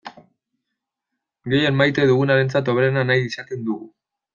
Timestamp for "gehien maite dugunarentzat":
1.53-2.75